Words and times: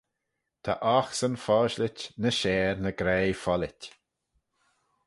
Ta 0.63 0.73
oghsan 0.97 1.35
foshlit 1.45 1.99
ny 2.21 2.31
share 2.39 2.75
na 2.81 2.91
graih 2.99 3.39
follit. 3.43 3.81